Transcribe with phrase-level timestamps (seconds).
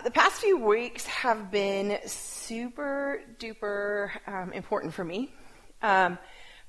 [0.00, 5.30] Uh, the past few weeks have been super duper um, important for me,
[5.82, 6.18] um,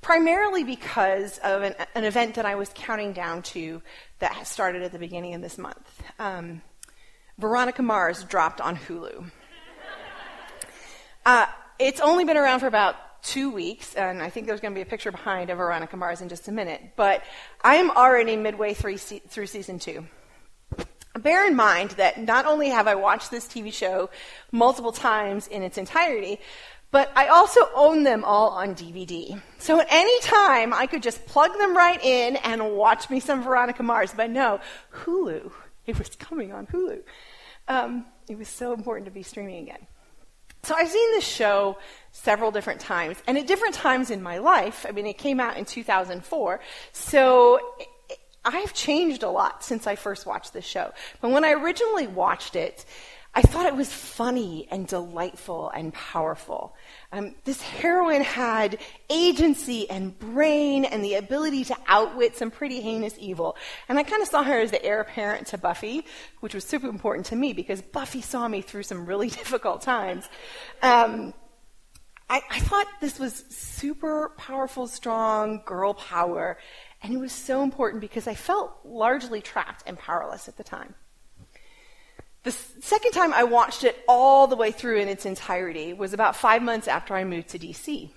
[0.01, 3.81] primarily because of an, an, event that I was counting down to
[4.20, 6.04] that started at the beginning of this month.
[6.20, 6.62] Um,
[7.38, 9.31] Veronica Mars dropped on Hulu.
[11.25, 11.45] Uh,
[11.79, 14.81] it's only been around for about two weeks, and I think there's going to be
[14.81, 16.81] a picture behind of Veronica Mars in just a minute.
[16.98, 17.23] But
[17.63, 20.05] I am already midway through, se- through season two.
[21.20, 24.09] Bear in mind that not only have I watched this TV show
[24.52, 26.40] multiple times in its entirety,
[26.91, 29.41] but I also own them all on DVD.
[29.58, 33.44] So at any time, I could just plug them right in and watch me some
[33.44, 34.13] Veronica Mars.
[34.16, 34.59] But no,
[34.94, 35.52] Hulu.
[35.86, 37.02] It was coming on Hulu.
[37.67, 39.88] Um, it was so important to be streaming again.
[40.64, 41.78] So I've seen this show
[42.12, 44.86] several different times, and at different times in my life.
[44.88, 46.59] I mean, it came out in 2004,
[46.91, 47.59] so
[48.44, 50.91] I've changed a lot since I first watched this show.
[51.22, 52.86] But when I originally watched it,
[53.34, 56.75] I thought it was funny and delightful and powerful.
[57.14, 58.78] Um, this heroine had
[59.09, 63.56] agency and brain and the ability to outwit some pretty heinous evil.
[63.88, 66.06] And I kind of saw her as the heir apparent to Buffy,
[66.42, 70.28] which was super important to me because Buffy saw me through some really difficult times.
[70.81, 71.34] Um,
[72.30, 76.58] I, I thought this was super powerful, strong girl power.
[77.02, 80.95] And it was so important because I felt largely trapped and powerless at the time.
[82.44, 86.35] The second time I watched it all the way through in its entirety was about
[86.35, 88.09] five months after I moved to DC.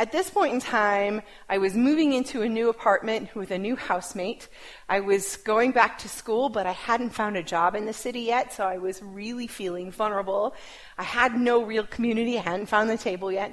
[0.00, 3.76] At this point in time, I was moving into a new apartment with a new
[3.76, 4.48] housemate.
[4.88, 8.22] I was going back to school, but I hadn't found a job in the city
[8.22, 10.54] yet, so I was really feeling vulnerable.
[10.96, 13.52] I had no real community, I hadn't found the table yet.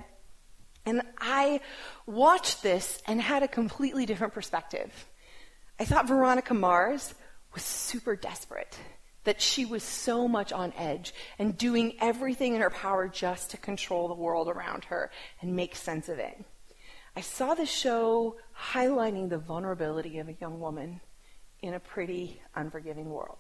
[0.88, 1.60] And I
[2.06, 4.90] watched this and had a completely different perspective.
[5.78, 7.14] I thought Veronica Mars
[7.54, 8.80] was super desperate,
[9.26, 13.58] that she was so much on edge and doing everything in her power just to
[13.58, 16.42] control the world around her and make sense of it.
[17.18, 21.02] I saw the show highlighting the vulnerability of a young woman
[21.62, 23.40] in a pretty unforgiving world.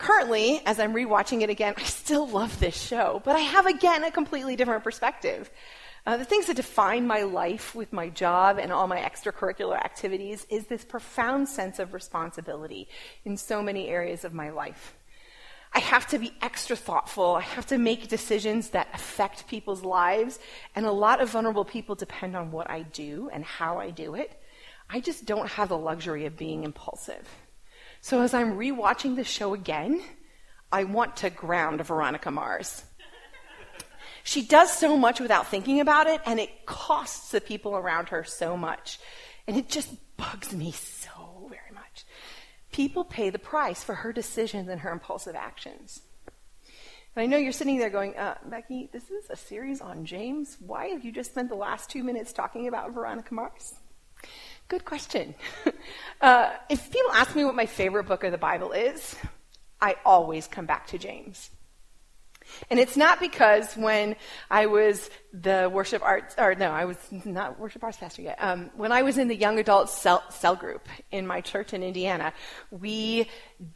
[0.00, 4.02] Currently, as I'm rewatching it again, I still love this show, but I have again
[4.02, 5.50] a completely different perspective.
[6.06, 10.46] Uh, the things that define my life with my job and all my extracurricular activities
[10.48, 12.88] is this profound sense of responsibility
[13.26, 14.94] in so many areas of my life.
[15.74, 17.34] I have to be extra thoughtful.
[17.34, 20.38] I have to make decisions that affect people's lives.
[20.74, 24.14] And a lot of vulnerable people depend on what I do and how I do
[24.14, 24.32] it.
[24.88, 27.28] I just don't have the luxury of being impulsive.
[28.00, 30.02] So as I'm rewatching the show again,
[30.72, 32.84] I want to ground Veronica Mars.
[34.22, 38.24] She does so much without thinking about it, and it costs the people around her
[38.24, 39.00] so much.
[39.46, 42.04] And it just bugs me so very much.
[42.72, 46.02] People pay the price for her decisions and her impulsive actions.
[47.16, 50.56] And I know you're sitting there going, uh, Bekki, this is a series on James.
[50.60, 53.74] Why have you just spent the last two minutes talking about Veronica Mars?
[54.68, 55.34] Good question.
[56.20, 59.16] uh, if people ask me what my favorite book of the Bible is,
[59.80, 61.50] I always come back to James.
[62.70, 64.16] And it's not because when
[64.50, 68.38] I was the worship arts, or no, I was not worship arts pastor yet.
[68.40, 71.82] Um, when I was in the young adult cell, cell group in my church in
[71.82, 72.32] Indiana,
[72.70, 73.28] we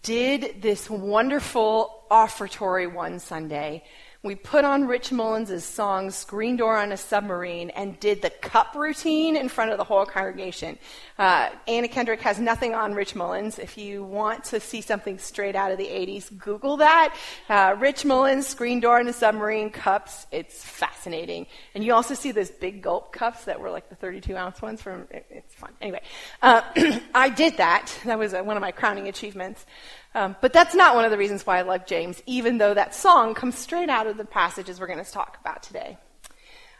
[0.03, 3.85] did this wonderful offertory one Sunday
[4.25, 8.75] we put on Rich Mullins' song Screen Door on a Submarine and did the cup
[8.75, 10.79] routine in front of the whole congregation.
[11.19, 13.59] Uh, Anna Kendrick has nothing on Rich Mullins.
[13.59, 17.15] If you want to see something straight out of the 80s, Google that.
[17.51, 20.27] Uh, Rich Mullins, Screen Door on a Submarine, cups.
[20.33, 21.47] It's fascinating.
[21.75, 24.81] And you also see those big gulp cups that were like the 32 ounce ones
[24.81, 25.73] from, it, it's fun.
[25.83, 26.01] Anyway,
[26.41, 26.63] uh,
[27.15, 27.95] I did that.
[28.07, 29.67] That was uh, one of my crowning achievements.
[30.15, 32.95] Um, but that's not one of the reasons why I love James, even though that
[32.95, 35.99] song comes straight out of the passages we're going to talk about today.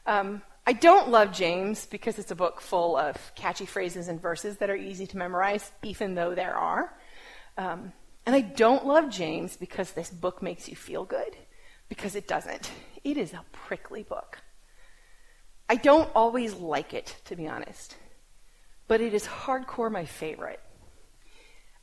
[0.07, 4.59] Um, I don't love James because it's a book full of catchy phrases and verses
[4.59, 6.97] that are easy to memorize, even though there are.
[7.59, 7.93] Um,
[8.25, 11.37] and I don't love James because this book makes you feel good,
[11.89, 12.71] because it doesn't.
[13.03, 14.39] It is a prickly book.
[15.69, 17.97] I don't always like it, to be honest,
[18.89, 20.61] but it is hardcore my favorite.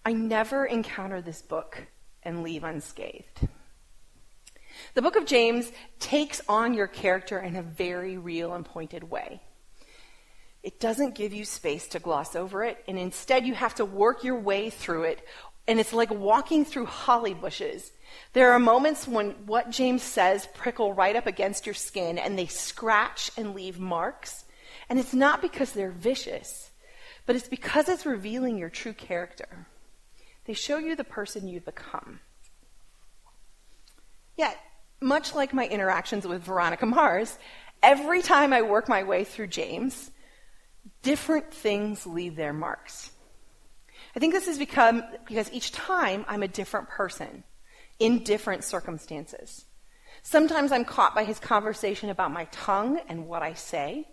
[0.04, 1.88] I never encounter this book
[2.24, 3.48] and leave unscathed.
[4.94, 9.42] The book of James takes on your character in a very real and pointed way.
[10.64, 14.24] It doesn't give you space to gloss over it, and instead you have to work
[14.24, 15.26] your way through it,
[15.68, 17.92] and it's like walking through holly bushes.
[18.34, 22.48] There are moments when what James says prickle right up against your skin, and they
[22.48, 24.46] scratch and leave marks.
[24.90, 26.72] And it's not because they're vicious,
[27.26, 29.68] but it's because it's revealing your true character.
[30.52, 32.20] They show you the person you've become.
[34.36, 34.58] Yet,
[35.00, 37.40] much like my interactions with Veronica Mars,
[37.82, 40.12] every time I work my way through James,
[41.04, 43.12] different things leave their marks.
[44.14, 47.46] I think this has become because each time I'm a different person
[47.98, 49.64] in different circumstances.
[50.22, 54.06] Sometimes I'm caught by his conversation about my tongue and what I say,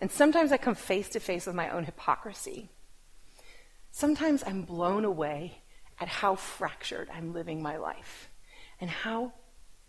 [0.00, 2.70] and sometimes I come face to face with my own hypocrisy.
[3.90, 5.59] Sometimes I'm blown away
[6.00, 8.30] at how fractured I'm living my life
[8.80, 9.32] and how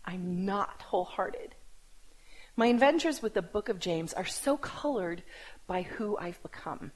[0.04, 1.54] I'm not wholehearted.
[2.54, 5.22] My adventures with the book of James are so colored
[5.66, 6.92] by who I've become.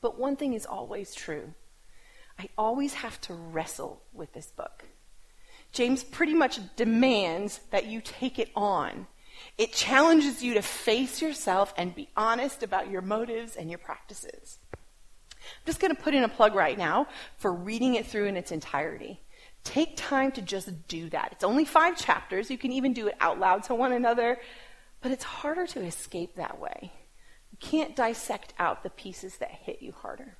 [0.00, 1.54] But one thing is always true
[2.40, 4.84] I always have to wrestle with this book.
[5.72, 9.08] James pretty much demands that you take it on.
[9.56, 14.58] It challenges you to face yourself and be honest about your motives and your practices.
[15.56, 18.36] I'm just going to put in a plug right now for reading it through in
[18.36, 19.20] its entirety.
[19.64, 21.30] Take time to just do that.
[21.32, 22.50] It's only five chapters.
[22.50, 24.38] You can even do it out loud to one another,
[25.00, 26.92] but it's harder to escape that way.
[27.50, 30.36] You can't dissect out the pieces that hit you harder.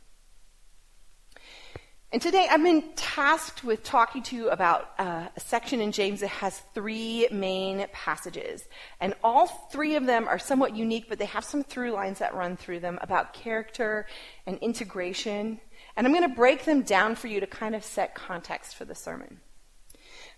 [2.11, 6.21] And today I've been tasked with talking to you about uh, a section in James
[6.21, 8.65] that has three main passages.
[8.99, 12.35] And all three of them are somewhat unique, but they have some through lines that
[12.35, 14.07] run through them about character
[14.47, 15.61] and integration.
[15.97, 18.87] And I'm going to break them down for you to kind of set context for
[18.87, 19.41] the sermon.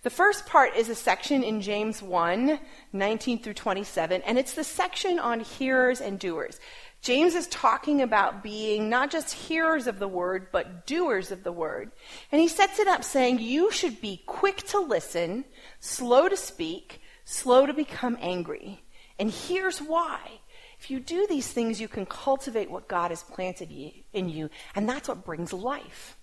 [0.02, 2.58] The first part is a section in James 1,
[2.94, 6.58] 19 through 27, and it's the section on hearers and doers.
[7.02, 11.52] James is talking about being not just hearers of the word, but doers of the
[11.52, 11.90] word.
[12.30, 15.46] And he sets it up saying, You should be quick to listen,
[15.80, 18.82] slow to speak, slow to become angry.
[19.18, 20.18] And here's why.
[20.78, 23.70] If you do these things, you can cultivate what God has planted
[24.12, 26.16] in you, and that's what brings life.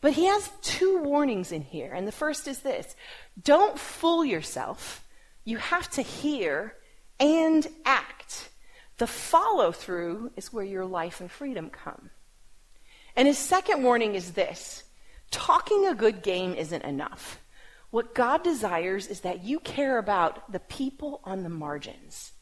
[0.00, 2.94] But he has two warnings in here, and the first is this
[3.42, 5.04] don't fool yourself.
[5.44, 6.74] You have to hear
[7.18, 8.50] and act.
[8.98, 12.10] The follow through is where your life and freedom come.
[13.16, 14.84] And his second warning is this
[15.30, 17.40] talking a good game isn't enough.
[17.90, 22.32] What God desires is that you care about the people on the margins.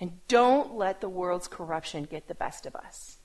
[0.00, 3.18] And don't let the world's corruption get the best of us.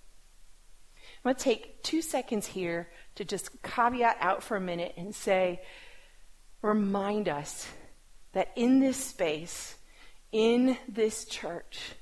[1.24, 5.14] I'm going to take two seconds here to just caveat out for a minute and
[5.14, 5.62] say,
[6.62, 7.68] remind us
[8.34, 9.76] that in this space,
[10.32, 11.94] in this church,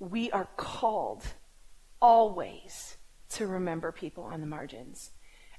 [0.00, 1.22] we are called
[2.02, 2.96] always
[3.28, 5.10] to remember people on the margins.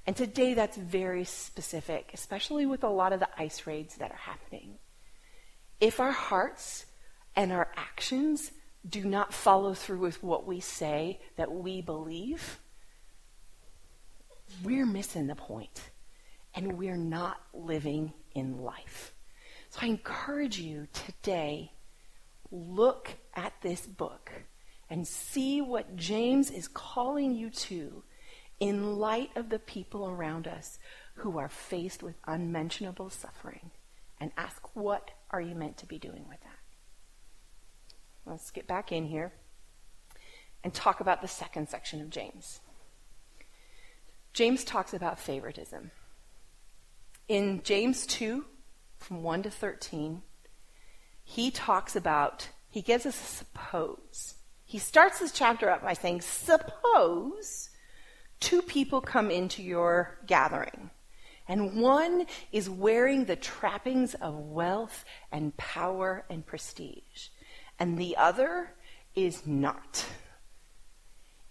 [0.06, 4.16] And today that's very specific, especially with a lot of the ICE raids that are
[4.16, 4.74] happening.
[5.80, 6.86] If our hearts
[7.36, 8.50] and our actions
[8.86, 12.58] do not follow through with what we say that we believe,
[14.64, 15.90] we're missing the point
[16.54, 19.14] and we're not living in life.
[19.70, 21.72] So I encourage you today
[22.52, 24.30] look at this book
[24.90, 28.04] and see what James is calling you to
[28.60, 30.78] in light of the people around us
[31.14, 33.70] who are faced with unmentionable suffering
[34.20, 36.58] and ask, what are you meant to be doing with that?
[38.24, 39.32] Let's get back in here
[40.62, 42.60] and talk about the second section of James.
[44.32, 45.90] James talks about favoritism.
[47.28, 48.44] In James 2,
[48.98, 50.22] from 1 to 13,
[51.24, 54.34] he talks about, he gives us a suppose.
[54.64, 57.70] He starts this chapter up by saying, Suppose
[58.40, 60.90] two people come into your gathering,
[61.46, 67.28] and one is wearing the trappings of wealth and power and prestige,
[67.78, 68.74] and the other
[69.14, 70.06] is not.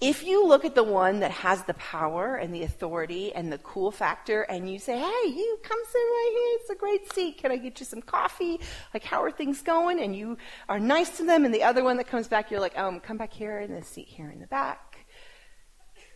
[0.01, 3.59] If you look at the one that has the power and the authority and the
[3.59, 7.37] cool factor and you say, hey, you come sit right here, it's a great seat.
[7.37, 8.59] Can I get you some coffee?
[8.95, 10.01] Like, how are things going?
[10.01, 11.45] And you are nice to them.
[11.45, 13.83] And the other one that comes back, you're like, um, come back here in the
[13.83, 15.05] seat here in the back.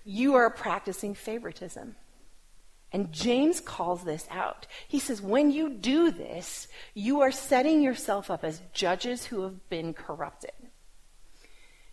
[0.03, 1.95] You are practicing favoritism.
[2.91, 4.65] And James calls this out.
[4.87, 9.69] He says, when you do this, you are setting yourself up as judges who have
[9.69, 10.53] been corrupted.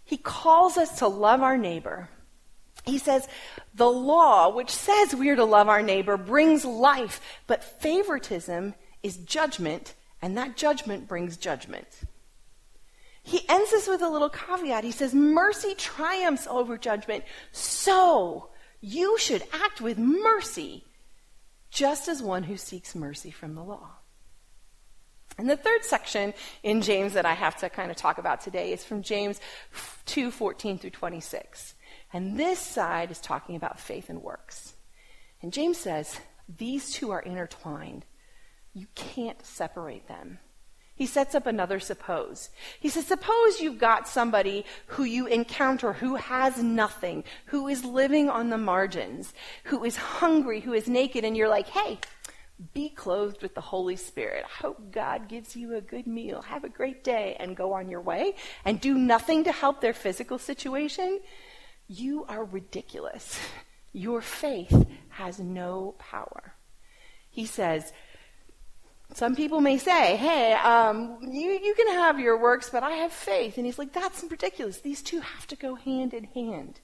[0.04, 2.08] He calls us to love our neighbor.
[2.84, 3.28] He says,
[3.74, 9.94] the law, which says we're to love our neighbor, brings life, but favoritism is judgment,
[10.20, 11.86] and that judgment brings judgment.
[13.22, 14.82] He ends this with a little caveat.
[14.82, 20.84] He says, mercy triumphs over judgment, so you should act with mercy,
[21.70, 23.90] just as one who seeks mercy from the law.
[25.38, 28.72] And the third section in James that I have to kind of talk about today
[28.72, 29.40] is from James
[30.06, 31.74] 2 14 through 26.
[32.12, 34.74] And this side is talking about faith and works.
[35.40, 38.04] And James says these two are intertwined.
[38.74, 40.38] You can't separate them.
[40.94, 42.50] He sets up another suppose.
[42.78, 48.28] He says, Suppose you've got somebody who you encounter who has nothing, who is living
[48.28, 49.32] on the margins,
[49.64, 51.98] who is hungry, who is naked, and you're like, Hey,
[52.74, 54.44] be clothed with the Holy Spirit.
[54.44, 56.42] I hope God gives you a good meal.
[56.42, 59.94] Have a great day and go on your way and do nothing to help their
[59.94, 61.20] physical situation.
[61.88, 63.38] You are ridiculous.
[63.92, 66.54] Your faith has no power.
[67.30, 67.92] He says,
[69.14, 73.12] some people may say, hey, um, you, you can have your works, but I have
[73.12, 73.58] faith.
[73.58, 74.80] And he's like, that's ridiculous.
[74.80, 76.80] These two have to go hand in hand.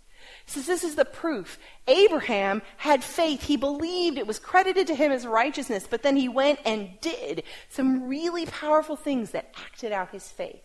[0.49, 1.59] Says, This is the proof.
[1.87, 3.43] Abraham had faith.
[3.43, 7.43] He believed it was credited to him as righteousness, but then he went and did
[7.69, 10.63] some really powerful things that acted out his faith.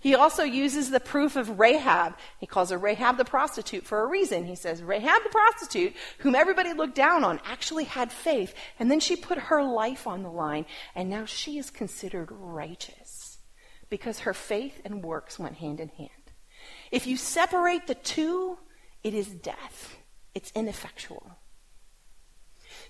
[0.00, 2.16] He also uses the proof of Rahab.
[2.38, 4.46] He calls her Rahab the prostitute for a reason.
[4.46, 8.98] He says, Rahab the prostitute, whom everybody looked down on, actually had faith, and then
[8.98, 13.38] she put her life on the line, and now she is considered righteous
[13.90, 16.10] because her faith and works went hand in hand.
[16.90, 18.58] If you separate the two,
[19.02, 19.96] it is death.
[20.34, 21.36] It's ineffectual.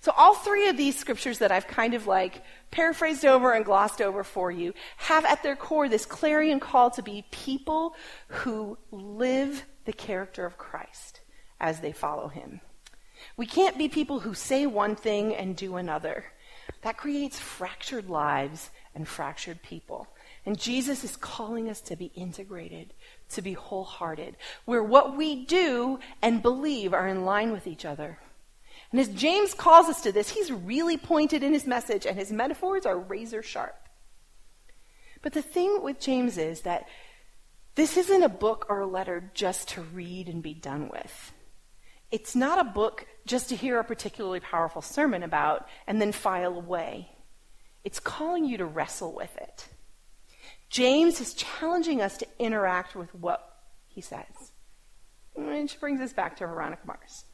[0.01, 4.01] So all three of these scriptures that I've kind of like paraphrased over and glossed
[4.01, 7.95] over for you have at their core this clarion call to be people
[8.29, 11.21] who live the character of Christ
[11.61, 12.61] as they follow him.
[13.37, 16.25] We can't be people who say one thing and do another.
[16.83, 20.09] That creates fractured lives and fractured people.
[20.47, 22.95] And Jesus is calling us to be integrated,
[23.31, 28.19] to be wholehearted, where what we do and believe are in line with each other.
[28.91, 32.33] And as James calls us to this, he's really pointed in his message, and his
[32.33, 33.77] metaphors are razor sharp.
[35.23, 36.87] But the thing with James is that
[37.75, 41.33] this isn't a book or a letter just to read and be done with.
[42.11, 46.57] It's not a book just to hear a particularly powerful sermon about and then file
[46.57, 47.11] away.
[47.85, 49.69] It's calling you to wrestle with it.
[50.71, 53.59] James is challenging us to interact with what
[53.89, 54.53] he says.
[55.35, 57.25] Which brings us back to Veronica Mars.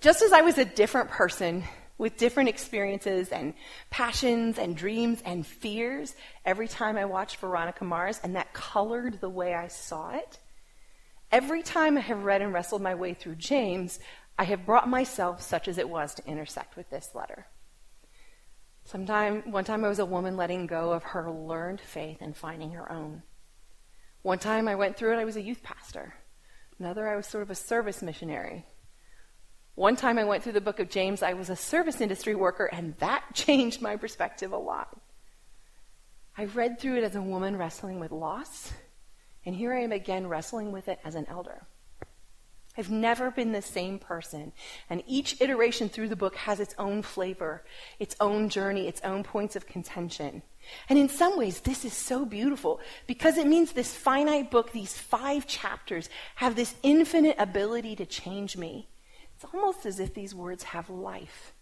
[0.00, 1.62] Just as I was a different person
[1.98, 3.54] with different experiences and
[3.90, 9.28] passions and dreams and fears every time I watched Veronica Mars, and that colored the
[9.28, 10.38] way I saw it,
[11.30, 14.00] every time I have read and wrestled my way through James,
[14.38, 17.46] I have brought myself, such as it was, to intersect with this letter.
[18.84, 22.72] Sometime, one time I was a woman letting go of her learned faith and finding
[22.72, 23.22] her own.
[24.22, 26.14] One time I went through it, I was a youth pastor.
[26.78, 28.66] Another, I was sort of a service missionary.
[29.74, 32.66] One time I went through the book of James, I was a service industry worker,
[32.66, 35.00] and that changed my perspective a lot.
[36.36, 38.72] I read through it as a woman wrestling with loss,
[39.44, 41.66] and here I am again wrestling with it as an elder.
[42.76, 44.52] I've never been the same person.
[44.88, 47.64] And each iteration through the book has its own flavor,
[47.98, 50.42] its own journey, its own points of contention.
[50.88, 54.96] And in some ways, this is so beautiful because it means this finite book, these
[54.96, 58.88] five chapters, have this infinite ability to change me.
[59.34, 61.52] It's almost as if these words have life.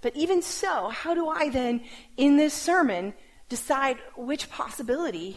[0.00, 1.82] But even so, how do I then,
[2.16, 3.14] in this sermon,
[3.48, 5.36] decide which possibility,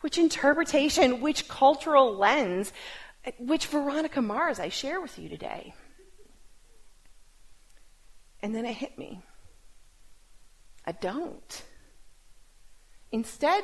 [0.00, 2.72] which interpretation, which cultural lens
[3.38, 5.74] which Veronica Mars I share with you today.
[8.40, 9.22] And then it hit me.
[10.84, 11.62] I don't.
[13.12, 13.62] Instead,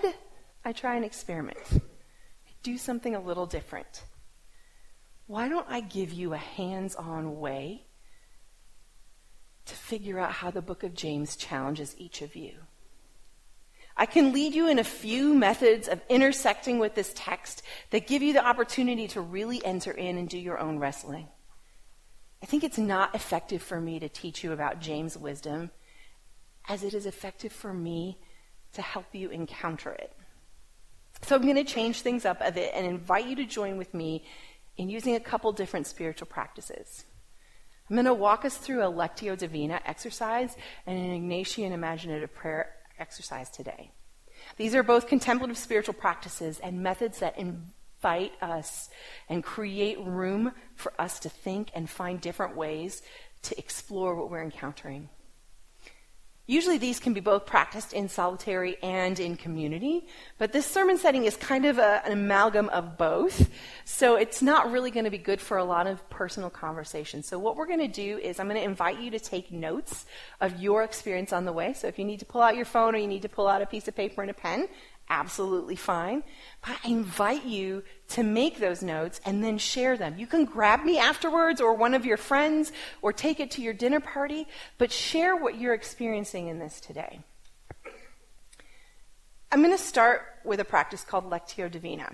[0.64, 1.58] I try an experiment.
[1.72, 4.04] I do something a little different.
[5.26, 7.86] Why don't I give you a hands on way
[9.66, 12.52] to figure out how the book of James challenges each of you?
[14.00, 18.22] I can lead you in a few methods of intersecting with this text that give
[18.22, 21.26] you the opportunity to really enter in and do your own wrestling.
[22.40, 25.72] I think it's not effective for me to teach you about James' wisdom
[26.68, 28.18] as it is effective for me
[28.74, 30.12] to help you encounter it.
[31.22, 33.92] So I'm going to change things up a bit and invite you to join with
[33.94, 34.24] me
[34.76, 37.04] in using a couple different spiritual practices.
[37.90, 42.74] I'm going to walk us through a Lectio Divina exercise and an Ignatian imaginative prayer
[42.98, 43.90] exercise today.
[44.56, 48.88] These are both contemplative spiritual practices and methods that invite us
[49.28, 53.02] and create room for us to think and find different ways
[53.42, 55.08] to explore what we're encountering.
[56.50, 60.06] Usually these can be both practiced in solitary and in community,
[60.38, 63.50] but this sermon setting is kind of a, an amalgam of both.
[63.84, 67.22] So it's not really going to be good for a lot of personal conversation.
[67.22, 70.06] So what we're going to do is I'm going to invite you to take notes
[70.40, 71.74] of your experience on the way.
[71.74, 73.60] So if you need to pull out your phone or you need to pull out
[73.60, 74.68] a piece of paper and a pen,
[75.10, 76.22] absolutely fine.
[76.64, 80.18] But I invite you to make those notes and then share them.
[80.18, 82.72] You can grab me afterwards or one of your friends
[83.02, 84.46] or take it to your dinner party,
[84.76, 87.20] but share what you're experiencing in this today.
[89.50, 92.10] I'm going to start with a practice called Lectio Divina.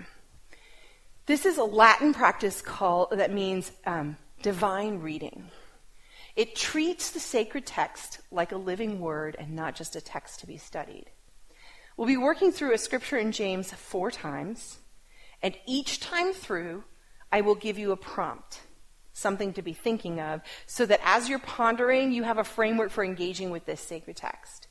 [1.25, 5.49] This is a Latin practice called, that means um, divine reading.
[6.35, 10.47] It treats the sacred text like a living word and not just a text to
[10.47, 11.05] be studied.
[11.97, 14.79] We'll be working through a scripture in James four times,
[15.41, 16.83] and each time through,
[17.31, 18.61] I will give you a prompt,
[19.13, 23.05] something to be thinking of, so that as you're pondering, you have a framework for
[23.05, 24.67] engaging with this sacred text.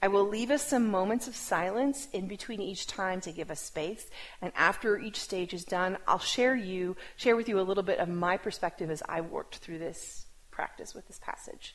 [0.00, 3.60] I will leave us some moments of silence in between each time to give us
[3.60, 4.08] space,
[4.40, 7.98] and after each stage is done, I'll share you share with you a little bit
[7.98, 11.74] of my perspective as I worked through this practice with this passage.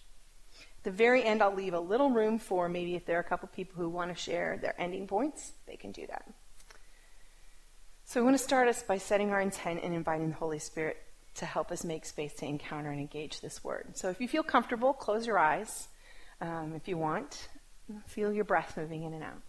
[0.84, 3.48] The very end, I'll leave a little room for maybe if there are a couple
[3.48, 6.30] people who want to share their ending points, they can do that.
[8.06, 10.98] So I want to start us by setting our intent and inviting the Holy Spirit
[11.36, 13.98] to help us make space to encounter and engage this word.
[13.98, 15.88] So if you feel comfortable, close your eyes
[16.42, 17.48] um, if you want.
[18.06, 19.42] Feel your breath moving in and out.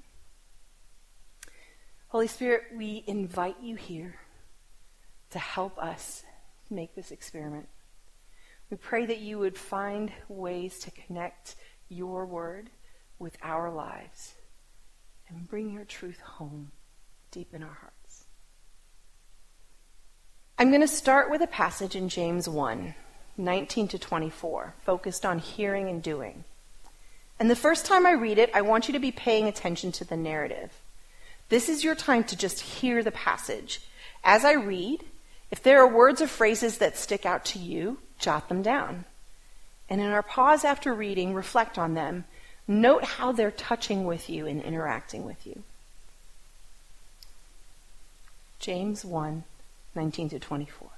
[2.09, 4.15] Holy Spirit, we invite you here
[5.31, 6.23] to help us
[6.71, 7.69] make this experiment.
[8.71, 11.55] We pray that you would find ways to connect
[11.89, 12.71] your word
[13.19, 14.35] with our lives
[15.29, 16.71] and bring your truth home
[17.31, 18.25] deep in our hearts.
[20.59, 22.95] I'm going to start with a passage in James 1,
[23.37, 26.45] 19 to 24, focused on hearing and doing.
[27.39, 30.05] And the first time I read it, I want you to be paying attention to
[30.05, 30.73] the narrative.
[31.49, 33.81] This is your time to just hear the passage.
[34.23, 35.05] As I read,
[35.51, 39.05] if there are words or phrases that stick out to you, jot them down.
[39.89, 42.25] And in our pause after reading, reflect on them.
[42.67, 45.63] Note how they're touching with you and interacting with you.
[48.59, 49.45] James 1
[49.95, 50.89] 19 to 24.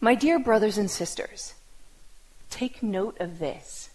[0.00, 1.54] My dear brothers and sisters,
[2.50, 3.88] take note of this.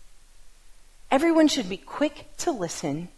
[1.11, 3.09] Everyone should be quick to listen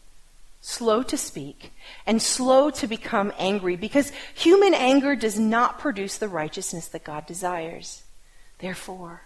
[0.66, 1.74] slow to speak,
[2.08, 7.26] and slow to become angry, because human anger does not produce the righteousness that God
[7.26, 8.04] desires.
[8.60, 9.24] Therefore,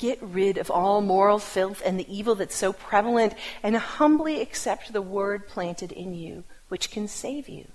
[0.00, 4.92] get rid of all moral filth and the evil that's so prevalent, and humbly accept
[4.92, 7.66] the word planted in you, which can save you.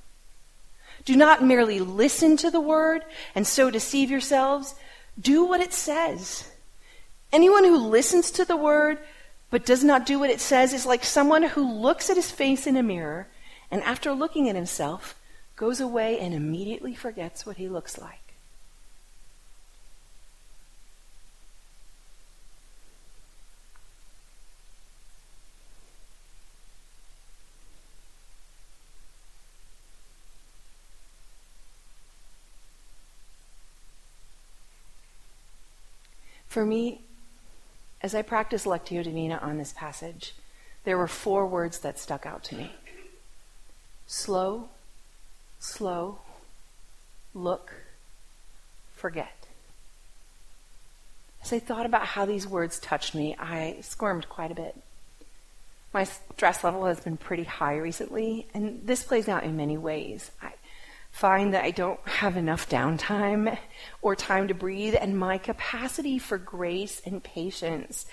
[1.05, 4.75] Do not merely listen to the word and so deceive yourselves.
[5.17, 6.51] Do what it says.
[7.31, 8.99] Anyone who listens to the word
[9.51, 12.65] but does not do what it says is like someone who looks at his face
[12.65, 13.27] in a mirror
[13.69, 15.15] and after looking at himself
[15.57, 18.17] goes away and immediately forgets what he looks like.
[36.47, 37.01] For me,
[38.03, 40.33] as I practiced Lectio Divina on this passage,
[40.83, 42.71] there were four words that stuck out to me
[44.07, 44.67] slow,
[45.59, 46.19] slow,
[47.33, 47.71] look,
[48.93, 49.47] forget.
[51.43, 54.75] As I thought about how these words touched me, I squirmed quite a bit.
[55.93, 60.31] My stress level has been pretty high recently, and this plays out in many ways.
[60.41, 60.53] I,
[61.11, 63.57] find that I don't have enough downtime
[64.01, 68.05] or time to breathe, and my capacity for grace and patience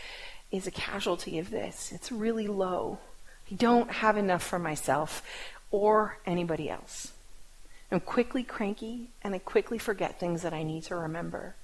[0.51, 1.93] is a casualty of this.
[1.93, 2.99] It's really low.
[3.51, 5.23] I don't have enough for myself
[5.71, 7.13] or anybody else.
[7.91, 11.55] I'm quickly cranky, and I quickly forget things that I need to remember.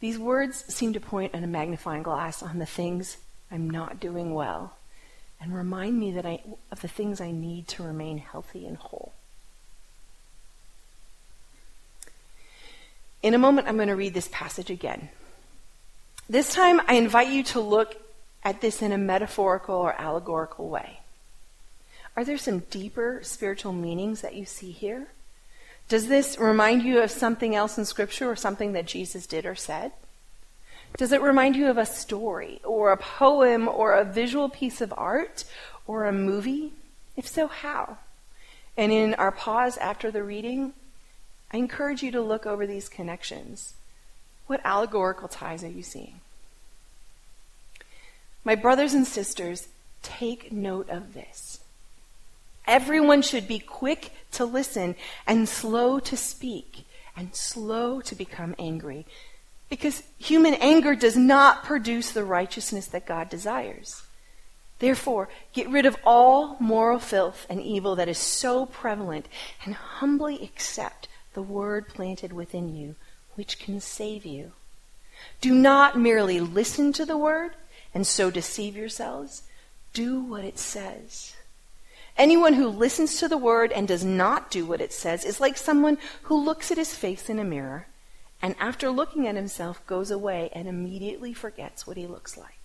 [0.00, 3.18] These words seem to point in a magnifying glass on the things
[3.52, 4.76] I'm not doing well
[5.40, 9.12] and remind me that I, of the things I need to remain healthy and whole.
[13.22, 15.08] In a moment, I'm going to read this passage again.
[16.28, 17.96] This time, I invite you to look
[18.42, 21.00] at this in a metaphorical or allegorical way.
[22.16, 25.08] Are there some deeper spiritual meanings that you see here?
[25.88, 29.54] Does this remind you of something else in Scripture or something that Jesus did or
[29.54, 29.92] said?
[30.96, 34.92] Does it remind you of a story or a poem or a visual piece of
[34.96, 35.44] art
[35.86, 36.72] or a movie?
[37.16, 37.98] If so, how?
[38.76, 40.74] And in our pause after the reading,
[41.52, 43.74] I encourage you to look over these connections.
[44.46, 46.20] What allegorical ties are you seeing?
[48.44, 49.68] My brothers and sisters,
[50.02, 51.60] take note of this.
[52.66, 54.94] Everyone should be quick to listen
[55.26, 56.84] and slow to speak
[57.16, 59.04] and slow to become angry
[59.68, 64.02] because human anger does not produce the righteousness that God desires.
[64.80, 69.26] Therefore, get rid of all moral filth and evil that is so prevalent,
[69.64, 72.96] and humbly accept the word planted within you,
[73.34, 74.52] which can save you.
[75.40, 77.52] Do not merely listen to the word
[77.94, 79.42] and so deceive yourselves.
[79.92, 81.34] Do what it says.
[82.16, 85.56] Anyone who listens to the word and does not do what it says is like
[85.56, 87.86] someone who looks at his face in a mirror
[88.42, 92.61] and after looking at himself goes away and immediately forgets what he looks like.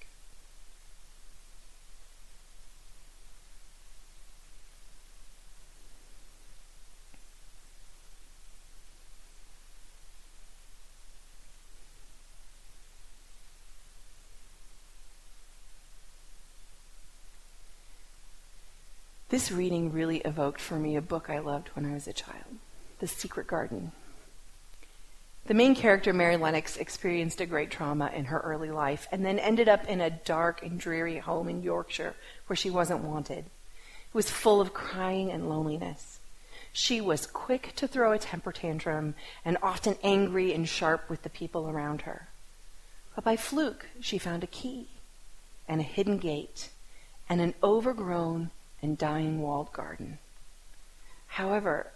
[19.30, 22.60] This reading really evoked for me a book I loved when I was a child
[23.00, 23.92] The Secret Garden.
[25.48, 29.38] The main character, Mary Lennox, experienced a great trauma in her early life and then
[29.38, 32.16] ended up in a dark and dreary home in Yorkshire
[32.48, 33.40] where she wasn't wanted.
[33.40, 36.22] It was full of crying and loneliness.
[36.72, 39.14] She was quick to throw a temper tantrum
[39.44, 42.30] and often angry and sharp with the people around her.
[43.14, 44.88] But by fluke, she found a key
[45.68, 46.70] and a hidden gate
[47.28, 50.20] and an overgrown and dying walled garden.
[51.28, 51.92] However,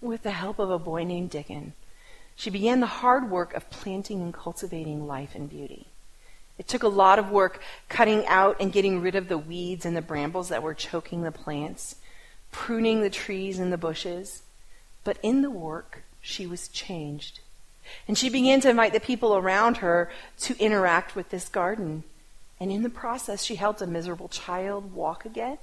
[0.00, 1.74] with the help of a boy named Dickon,
[2.34, 5.86] she began the hard work of planting and cultivating life and beauty.
[6.58, 9.96] It took a lot of work cutting out and getting rid of the weeds and
[9.96, 11.96] the brambles that were choking the plants,
[12.50, 14.42] pruning the trees and the bushes.
[15.04, 17.40] But in the work, she was changed.
[18.06, 22.04] And she began to invite the people around her to interact with this garden.
[22.60, 25.58] And in the process, she helped a miserable child walk again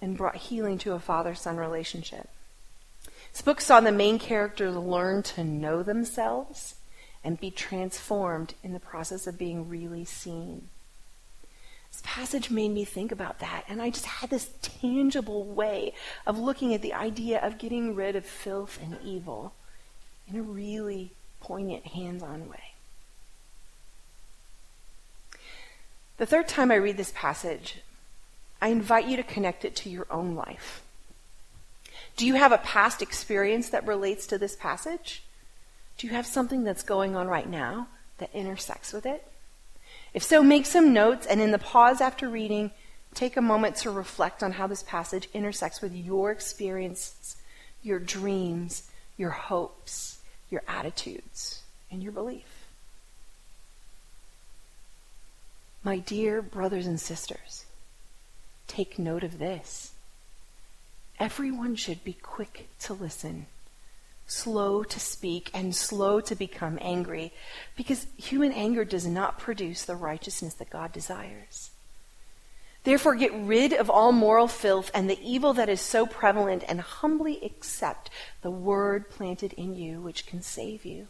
[0.00, 2.28] and brought healing to a father son relationship.
[3.32, 6.74] This book saw the main characters learn to know themselves
[7.22, 10.68] and be transformed in the process of being really seen.
[11.92, 15.92] This passage made me think about that, and I just had this tangible way
[16.26, 19.52] of looking at the idea of getting rid of filth and evil
[20.28, 22.74] in a really poignant, hands on way.
[26.18, 27.82] The third time I read this passage,
[28.60, 30.82] I invite you to connect it to your own life.
[32.16, 35.22] Do you have a past experience that relates to this passage?
[35.96, 39.26] Do you have something that's going on right now that intersects with it?
[40.12, 42.72] If so, make some notes and in the pause after reading,
[43.14, 47.36] take a moment to reflect on how this passage intersects with your experiences,
[47.82, 50.20] your dreams, your hopes,
[50.50, 52.66] your attitudes, and your belief.
[55.82, 57.64] My dear brothers and sisters,
[58.70, 59.90] Take note of this.
[61.18, 63.46] Everyone should be quick to listen,
[64.28, 67.32] slow to speak, and slow to become angry,
[67.74, 71.72] because human anger does not produce the righteousness that God desires.
[72.84, 76.80] Therefore, get rid of all moral filth and the evil that is so prevalent, and
[76.80, 78.08] humbly accept
[78.42, 81.08] the word planted in you, which can save you.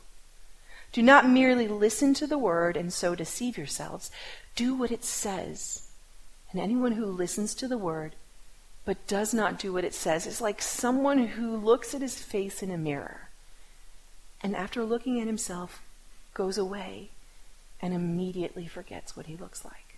[0.93, 4.11] Do not merely listen to the word and so deceive yourselves.
[4.55, 5.90] Do what it says
[6.53, 8.15] and anyone who listens to the word
[8.85, 12.63] but does not do what it says is like someone who looks at his face
[12.63, 13.29] in a mirror
[14.43, 15.83] and after looking at himself
[16.35, 17.11] goes away
[17.81, 19.91] and immediately forgets what he looks like.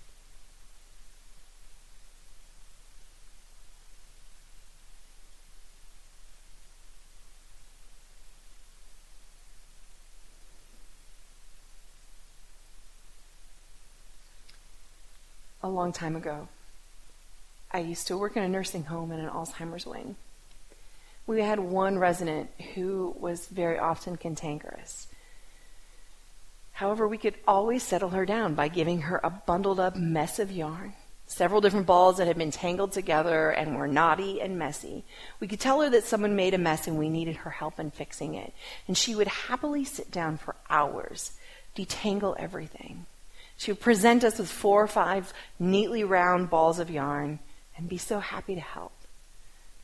[15.61, 16.48] a long time ago.
[17.72, 20.16] I used to work in a nursing home in an Alzheimer's wing.
[21.26, 25.06] We had one resident who was very often cantankerous.
[26.72, 30.50] However, we could always settle her down by giving her a bundled up mess of
[30.50, 30.94] yarn,
[31.26, 35.04] several different balls that had been tangled together and were knotty and messy.
[35.38, 37.90] We could tell her that someone made a mess and we needed her help in
[37.90, 38.52] fixing it.
[38.88, 41.32] And she would happily sit down for hours,
[41.76, 43.06] detangle everything.
[43.62, 47.38] She would present us with four or five neatly round balls of yarn
[47.76, 48.90] and be so happy to help.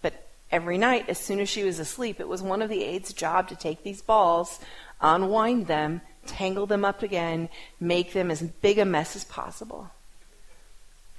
[0.03, 3.12] But every night, as soon as she was asleep, it was one of the aides'
[3.12, 4.59] job to take these balls,
[5.01, 9.88] unwind them, tangle them up again, make them as big a mess as possible.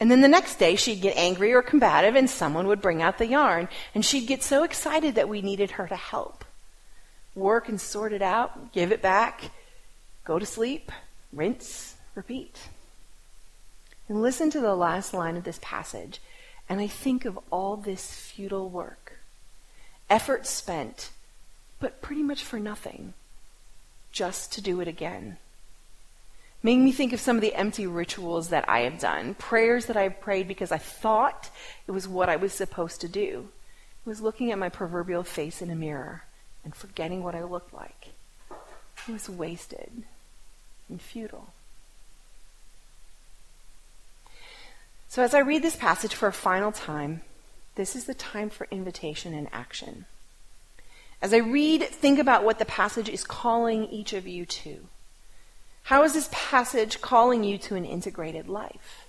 [0.01, 3.19] And then the next day, she'd get angry or combative, and someone would bring out
[3.19, 6.43] the yarn, and she'd get so excited that we needed her to help.
[7.35, 9.43] Work and sort it out, give it back,
[10.25, 10.91] go to sleep,
[11.31, 12.67] rinse, repeat.
[14.09, 16.19] And listen to the last line of this passage,
[16.67, 19.19] and I think of all this futile work.
[20.09, 21.11] Effort spent,
[21.79, 23.13] but pretty much for nothing,
[24.11, 25.37] just to do it again.
[26.61, 29.95] Make me think of some of the empty rituals that I have done, prayers that
[29.95, 31.49] I've prayed because I thought
[31.87, 33.47] it was what I was supposed to do.
[34.05, 36.23] It was looking at my proverbial face in a mirror
[36.65, 38.09] and forgetting what I looked like.
[39.07, 40.03] It was wasted
[40.89, 41.53] and futile.
[45.09, 47.23] So, as I read this passage for a final time,
[47.73, 50.05] this is the time for invitation and action.
[51.19, 54.87] As I read, think about what the passage is calling each of you to.
[55.83, 59.07] How is this passage calling you to an integrated life?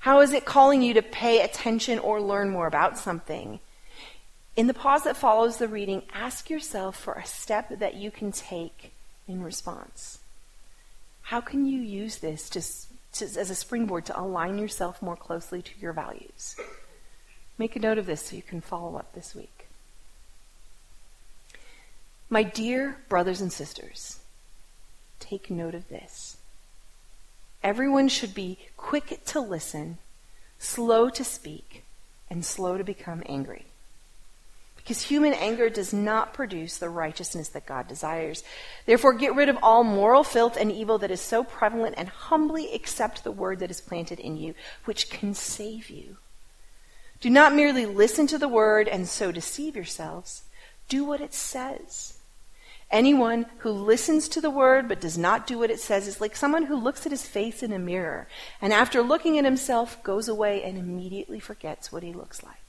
[0.00, 3.58] How is it calling you to pay attention or learn more about something?
[4.54, 8.32] In the pause that follows the reading, ask yourself for a step that you can
[8.32, 8.92] take
[9.26, 10.18] in response.
[11.22, 12.60] How can you use this to,
[13.14, 16.56] to, as a springboard to align yourself more closely to your values?
[17.58, 19.68] Make a note of this so you can follow up this week.
[22.30, 24.20] My dear brothers and sisters,
[25.20, 26.38] take note of this.
[27.62, 29.98] Everyone should be quick to listen,
[30.58, 31.84] slow to speak,
[32.30, 33.66] and slow to become angry.
[34.82, 38.42] Because human anger does not produce the righteousness that God desires.
[38.84, 42.74] Therefore, get rid of all moral filth and evil that is so prevalent and humbly
[42.74, 46.16] accept the word that is planted in you, which can save you.
[47.20, 50.42] Do not merely listen to the word and so deceive yourselves.
[50.88, 52.18] Do what it says.
[52.90, 56.34] Anyone who listens to the word but does not do what it says is like
[56.34, 58.26] someone who looks at his face in a mirror
[58.60, 62.61] and after looking at himself goes away and immediately forgets what he looks like.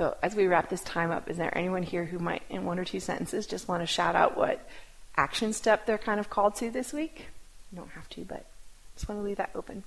[0.00, 2.78] So, as we wrap this time up, is there anyone here who might, in one
[2.78, 4.66] or two sentences, just want to shout out what
[5.14, 7.26] action step they're kind of called to this week?
[7.70, 8.46] You don't have to, but
[8.94, 9.84] just want to leave that open.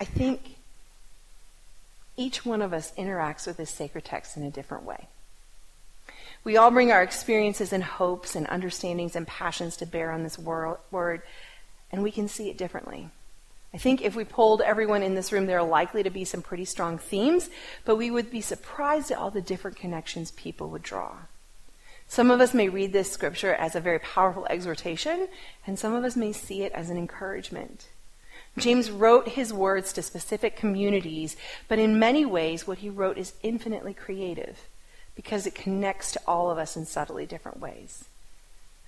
[0.00, 0.56] I think
[2.16, 5.08] each one of us interacts with this sacred text in a different way.
[6.42, 10.38] We all bring our experiences and hopes and understandings and passions to bear on this
[10.38, 11.20] word
[11.92, 13.10] and we can see it differently.
[13.74, 16.42] I think if we polled everyone in this room, there are likely to be some
[16.42, 17.48] pretty strong themes,
[17.84, 21.12] but we would be surprised at all the different connections people would draw.
[22.06, 25.28] Some of us may read this scripture as a very powerful exhortation,
[25.66, 27.88] and some of us may see it as an encouragement.
[28.58, 31.36] James wrote his words to specific communities,
[31.68, 34.68] but in many ways, what he wrote is infinitely creative
[35.14, 38.04] because it connects to all of us in subtly different ways.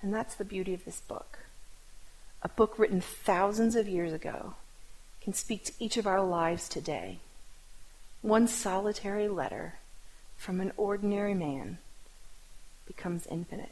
[0.03, 1.44] And that's the beauty of this book
[2.45, 4.53] a book written thousands of years ago,
[5.19, 7.17] can speak to each of our lives today.
[8.21, 9.79] One solitary letter
[10.37, 11.79] from an ordinary man
[12.85, 13.71] becomes infinite.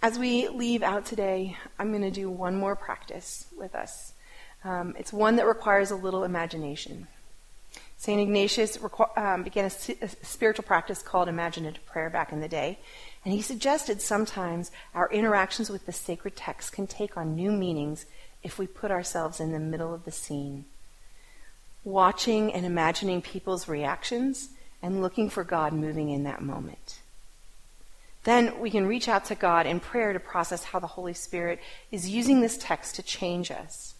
[0.00, 4.14] As we leave out today, I'm going to do one more practice with us.
[4.64, 7.08] Um, it's one that requires a little imagination.
[7.98, 8.18] St.
[8.18, 12.78] Ignatius requ- um, began a, a, spiritual practice called imaginative prayer back in the day.
[13.24, 18.06] And he suggested sometimes our interactions with the sacred text can take on new meanings
[18.42, 20.64] if we put ourselves in the middle of the scene,
[21.84, 24.48] watching and imagining people's reactions
[24.82, 27.00] and looking for God moving in that moment.
[28.24, 31.60] Then we can reach out to God in prayer to process how the Holy Spirit
[31.90, 33.94] is using this text to change us.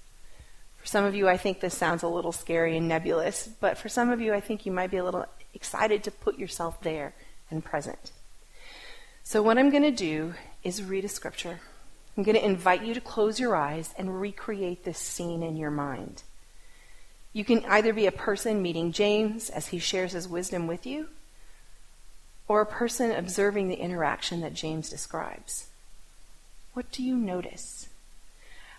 [0.79, 3.91] For some of you, I think this sounds a little scary and nebulous, but for
[3.91, 7.15] some of you, I think you might be a little excited to put yourself there
[7.51, 8.13] and present.
[9.31, 11.61] So, what I'm going to do is read a scripture.
[12.17, 15.71] I'm going to invite you to close your eyes and recreate this scene in your
[15.71, 16.25] mind.
[17.33, 21.11] You can either be a person meeting James as he shares his wisdom with you,
[22.49, 25.69] or a person observing the interaction that James describes.
[26.75, 27.89] What do you notice?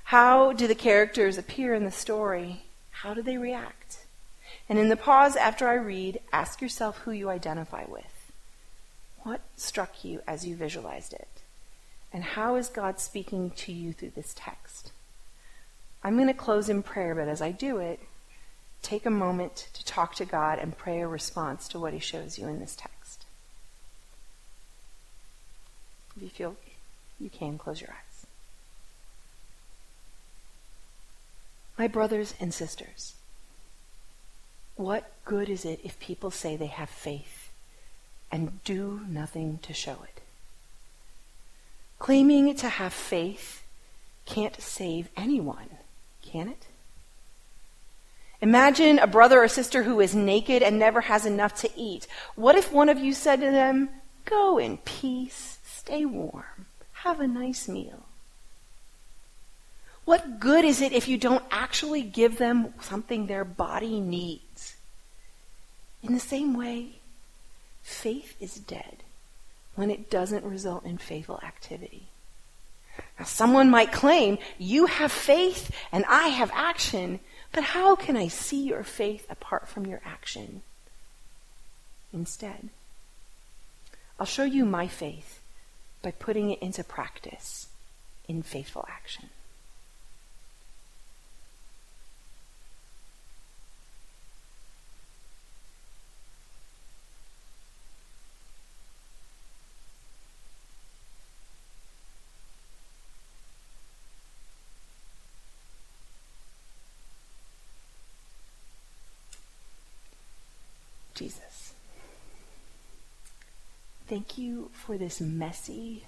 [0.04, 2.64] How do the characters appear in the story?
[2.92, 4.00] How do they react?
[4.68, 8.11] And in the pause after I read, ask yourself who you identify with.
[9.24, 11.28] What struck you as you visualized it?
[12.14, 14.92] And how is God speaking to you through this text?
[16.04, 18.00] I'm going to close in prayer, but as I do it,
[18.82, 22.40] take a moment to talk to God and pray a response to what He shows
[22.40, 23.26] you in this text.
[26.16, 26.56] If you feel
[27.20, 28.26] you can, close your eyes.
[31.78, 33.16] My brothers and sisters,
[34.76, 37.41] what good is it if people say they have faith?
[38.32, 40.22] And do nothing to show it.
[42.00, 43.64] Claiming to have faith
[44.26, 45.70] can't save anyone,
[46.22, 46.68] can it?
[48.42, 52.08] Imagine a brother or sister who is naked and never has enough to eat.
[52.36, 53.90] What if one of you said to them,
[54.26, 58.06] Go in peace, stay warm, have a nice meal?
[60.06, 64.76] What good is it if you don't actually give them something their body needs?
[66.02, 67.01] In the same way,
[67.84, 69.04] faith is dead
[69.76, 72.08] when it doesn't result in faithful activity.
[73.18, 77.20] Now, someone might claim, You have faith and I have action.
[77.52, 80.62] But how can I see your faith apart from your action?
[82.14, 82.70] Instead,
[84.20, 85.40] I'll show you my faith
[86.02, 87.68] by putting it into practice
[88.28, 89.30] in faithful action.
[111.22, 111.74] Jesus.
[114.12, 116.04] Thank you for this messy,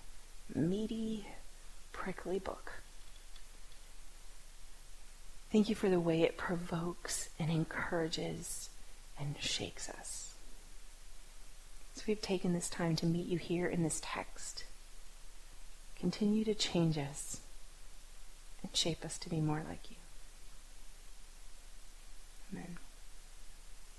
[0.54, 1.26] meaty,
[1.94, 2.74] prickly book.
[5.54, 8.68] Thank you for the way it provokes and encourages
[9.18, 10.34] and shakes us.
[11.96, 14.66] So we've taken this time to meet you here in this text.
[15.98, 17.40] Continue to change us
[18.62, 19.96] and shape us to be more like you.
[22.52, 22.80] Amen.